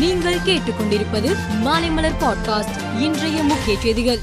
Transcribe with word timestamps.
நீங்கள் 0.00 0.34
கேட்டுக்கொண்டிருப்பது 0.34 1.36
மாலைமலர் 1.64 2.14
பாட்காஸ்ட் 2.20 3.00
இன்றைய 3.00 3.42
முக்கிய 3.42 3.78
செய்திகள். 3.78 4.18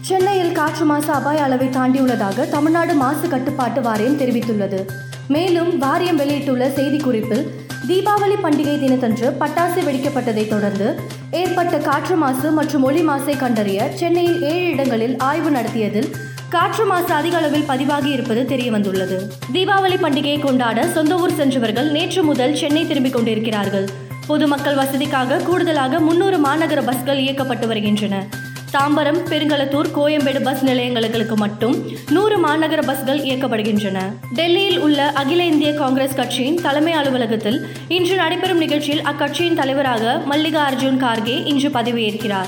சென்னையில் 0.00 0.52
காற்று 0.52 0.84
மாசு 0.84 1.12
அபாய 1.12 1.42
அளவை 1.42 1.66
தாண்டியுள்ளதாக 1.66 2.48
தமிழ்நாடு 2.48 2.94
மாசு 2.94 3.28
கட்டுப்பாட்டு 3.28 3.82
வாரியம் 3.82 4.18
தெரிவித்துள்ளது. 4.18 4.86
மேலும் 5.28 5.78
வாரியம் 5.78 6.16
வெளியிட்டுள்ள 6.16 6.68
செய்திக்குறிப்பில் 6.68 7.48
தீபாவளி 7.88 8.36
பண்டிகை 8.42 8.78
தினத்தன்று 8.78 9.36
பட்டாசு 9.40 9.80
வெடிக்கப்பட்டதைத் 9.86 10.48
தொடர்ந்து 10.48 11.00
ஏற்பட்ட 11.30 11.78
காற்று 11.78 12.16
மாசு 12.16 12.50
மற்றும் 12.50 12.82
ஒளி 12.82 13.02
மாசை 13.02 13.36
கண்டறிய 13.36 13.90
சென்னையில் 13.94 14.42
ஏழு 14.42 14.70
இடங்களில் 14.70 15.18
ஆய்வு 15.18 15.50
நடத்தியதில் 15.50 16.16
காற்று 16.48 16.84
மாசு 16.84 17.14
அதிக 17.14 17.36
அளவில் 17.36 17.64
பதிவாகி 17.64 18.10
இருப்பது 18.10 18.46
தெரிய 18.46 18.70
வந்துள்ளது 18.70 19.32
தீபாவளி 19.52 19.96
பண்டிகையை 19.96 20.40
கொண்டாட 20.40 20.86
சொந்த 20.86 21.16
ஊர் 21.16 21.34
சென்றவர்கள் 21.34 21.90
நேற்று 21.90 22.22
முதல் 22.22 22.56
சென்னை 22.56 22.86
திரும்பிக் 22.86 23.12
கொண்டிருக்கிறார்கள். 23.12 24.03
பொதுமக்கள் 24.26 24.74
வசதிக்காக 24.74 25.42
கூடுதலாக 25.42 25.98
முன்னூறு 25.98 26.38
மாநகர 26.38 26.84
பஸ்கள் 26.84 27.18
இயக்கப்பட்டு 27.18 27.66
வருகின்றன. 27.66 28.26
தாம்பரம் 28.72 29.18
பெருங்களத்தூர் 29.30 29.86
கோயம்பேடு 29.96 30.42
பஸ் 30.42 30.64
நிலையங்களுக்கு 30.64 31.36
மட்டும் 31.36 31.86
நூறு 32.10 32.38
மாநகர 32.46 32.82
பஸ்கள் 32.86 33.18
இயக்கப்படுகின்றன. 33.18 33.98
டெல்லியில் 34.34 34.78
உள்ள 34.78 35.08
அகில 35.08 35.44
இந்திய 35.44 35.74
காங்கிரஸ் 35.74 36.14
கட்சியின் 36.14 36.60
தலைமை 36.62 36.92
அலுவலகத்தில் 36.92 37.66
இன்று 37.88 38.16
நடைபெறும் 38.16 38.58
நிகழ்ச்சியில் 38.58 39.04
அக்கட்சியின் 39.04 39.54
தலைவராக 39.54 40.20
மல்லிகா 40.24 40.70
அர்ஜுன் 40.70 41.02
கார்கே 41.02 41.46
இன்று 41.46 41.68
பதவியேற்கிறார். 41.68 42.46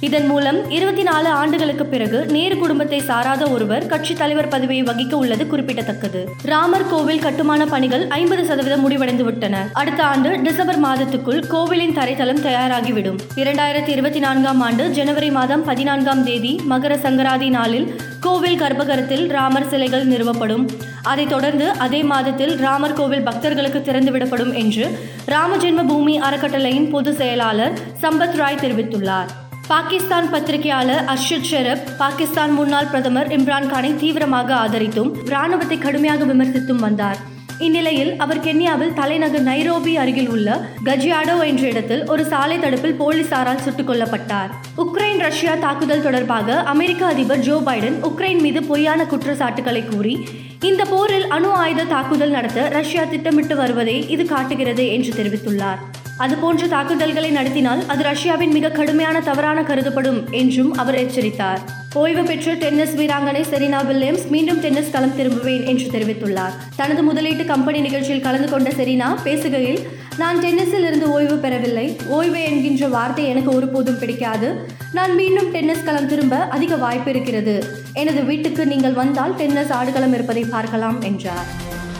இதன் 0.00 0.26
மூலம் 0.26 0.70
இருபத்தி 0.70 1.02
நாலு 1.02 1.28
ஆண்டுகளுக்கு 1.28 1.86
பிறகு 1.86 2.26
நேரு 2.26 2.56
குடும்பத்தை 2.56 3.00
சாராத 3.00 3.46
ஒருவர் 3.46 3.86
கட்சி 3.86 4.14
தலைவர் 4.14 4.48
பதவியை 4.48 4.82
வகிக்க 4.84 5.12
உள்ளது 5.12 5.46
குறிப்பிடத்தக்கது. 5.46 6.28
ராமர் 6.42 6.88
கோவில் 6.88 7.18
கட்டுமான 7.18 7.66
பணிகள் 7.66 8.06
ஐம்பது 8.06 8.44
சதவீதம் 8.44 8.80
முடிவடைந்து 8.80 9.24
விட்டன. 9.24 9.68
அடுத்த 9.72 10.04
ஆண்டு 10.04 10.42
டிசம்பர் 10.42 10.82
மாதத்துக்குள் 10.82 11.46
கோவிலின் 11.46 11.94
தரைத்தளம் 11.94 12.38
தயாராகிவிடும். 12.38 13.18
இரண்டாயிரத்தி 13.36 13.88
இருபத்தி 13.88 14.18
நான்காம் 14.18 14.60
ஆண்டு 14.60 14.90
ஜனவரி 14.90 15.30
மாதம் 15.30 15.64
பதினான்காம் 15.64 16.24
தேதி 16.24 16.60
மகர 16.70 16.96
சங்கராதி 16.96 17.48
நாளில் 17.48 18.00
கோவில் 18.20 18.60
கர்ப்பகரத்தில் 18.60 19.28
ராமர் 19.28 19.68
சிலைகள் 19.68 20.08
நிறுவப்படும். 20.08 20.68
அதைத் 21.02 21.28
தொடர்ந்து 21.28 21.70
அதே 21.70 22.02
மாதத்தில் 22.02 22.56
ராமர் 22.56 22.92
கோவில் 22.92 23.22
பக்தர்களுக்கு 23.22 23.78
திறந்துவிடப்படும் 23.78 24.54
என்று 24.54 24.98
ராமஜென்ம 25.24 25.86
பூமி 25.86 26.20
அறக்கட்டளையின் 26.20 26.90
பொதுச் 26.90 27.16
செயலாளர் 27.16 27.78
சம்பத் 28.02 28.36
ராய் 28.36 28.58
தெரிவித்துள்ளார். 28.62 29.26
பாகிஸ்தான் 29.70 30.30
பத்திரிகையாளர் 30.30 31.00
அர்ஷத் 31.04 31.48
ஷெரப் 31.50 31.88
பாகிஸ்தான் 31.98 32.50
முன்னாள் 32.50 32.86
பிரதமர் 32.86 33.28
இம்ரான்கானை 33.28 33.90
தீவிரமாக 33.96 34.54
ஆதரித்தும் 34.54 35.10
ராணுவத்தை 35.24 35.78
கடுமையாக 35.78 36.24
விமர்சித்தும் 36.24 36.80
வந்தார். 36.84 37.18
இந்நிலையில் 37.58 38.16
அவர் 38.16 38.40
கென்யாவில் 38.40 38.92
தலைநகர் 38.92 39.44
நைரோபி 39.44 39.92
அருகில் 39.94 40.28
உள்ள 40.28 40.48
கஜியாடோ 40.84 41.36
என்ற 41.46 41.64
இடத்தில் 41.68 42.06
ஒரு 42.06 42.24
சாலை 42.24 42.58
தடுப்பில் 42.58 42.98
போலீசாரால் 43.00 43.62
சுட்டுக் 43.66 43.90
கொல்லப்பட்டார். 43.90 44.50
உக்ரைன் 44.84 45.20
ரஷ்யா 45.26 45.54
தாக்குதல் 45.54 46.02
தொடர்பாக 46.02 46.62
அமெரிக்க 46.62 47.06
அதிபர் 47.06 47.38
ஜோ 47.38 47.62
பைடன் 47.66 47.98
உக்ரைன் 48.10 48.40
மீது 48.40 48.62
பொய்யான 48.62 49.04
குற்றச்சாட்டுகளை 49.04 49.84
கூறி 49.84 50.16
இந்த 50.60 50.84
போரில் 50.84 51.28
அணு 51.28 51.50
ஆயுத 51.62 51.88
தாக்குதல் 51.94 52.30
நடத்த 52.30 52.68
ரஷ்யா 52.68 53.04
திட்டமிட்டு 53.04 53.56
வருவதை 53.56 53.98
இது 54.08 54.24
காட்டுகிறது 54.24 54.86
என்று 54.88 55.12
தெரிவித்துள்ளார். 55.22 55.82
அதுபோன்ற 56.18 56.66
தாக்குதல்களை 56.66 57.30
நடத்தினால் 57.30 57.82
அது 57.86 58.02
ரஷ்யாவின் 58.02 58.50
மிக 58.50 58.68
கடுமையான 58.68 59.20
தவறான 59.20 59.62
கருதப்படும் 59.62 60.30
என்றும் 60.30 60.74
அவர் 60.74 60.94
எச்சரித்தார். 60.94 61.60
ஓய்வு 61.94 62.22
பெற்ற 62.22 62.54
டென்னிஸ் 62.54 62.94
வீராங்கனை 62.96 63.42
செரீனா 63.50 63.80
வில்லியம்ஸ் 63.88 64.26
மீண்டும் 64.28 64.60
டென்னிஸ் 64.60 64.90
களம் 64.90 65.14
திரும்புவேன் 65.18 65.64
என்று 65.66 65.86
தெரிவித்துள்ளார். 65.94 66.54
தனது 66.76 67.02
முதலீட்டு 67.02 67.44
கம்பெனி 67.44 67.80
நிகழ்ச்சியில் 67.80 68.20
கலந்து 68.20 68.48
கொண்ட 68.50 68.70
செரீனா 68.70 69.08
பேசுகையில் 69.24 69.80
நான் 70.16 70.38
டென்னிஸில் 70.38 70.86
இருந்து 70.86 71.10
ஓய்வு 71.10 71.36
பெறவில்லை. 71.36 71.96
ஓய்வு 72.08 72.40
என்கின்ற 72.42 72.88
வார்த்தை 72.88 73.26
எனக்கு 73.28 73.54
ஒருபோதும் 73.54 73.98
பிடிக்காது. 73.98 74.68
நான் 74.92 75.14
மீண்டும் 75.14 75.50
டென்னிஸ் 75.50 75.84
களம் 75.84 76.08
திரும்ப 76.08 76.36
அதிக 76.36 76.76
வாய்ப்பு 76.76 77.10
இருக்கிறது. 77.10 77.56
எனது 77.92 78.24
வீட்டுக்கு 78.24 78.66
நீங்கள் 78.66 78.92
வந்தால் 78.92 79.34
டென்னிஸ் 79.34 79.72
ஆடுகளம் 79.72 80.12
இருப்பதை 80.12 80.44
பார்க்கலாம் 80.44 81.00
என்றார். 81.00 81.46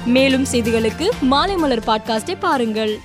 மேலும் 0.04 0.48
செய்திகளுக்கு 0.52 1.08
மாலை 1.20 1.56
மலர் 1.56 1.86
பாட்காஸ்டை 1.86 2.36
பாருங்கள். 2.40 2.98